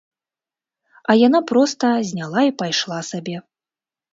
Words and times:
А 1.13 1.17
яна 1.27 1.41
проста 1.53 1.85
зняла 2.09 2.41
і 2.51 2.57
пайшла 2.63 2.99
сабе! 3.11 3.37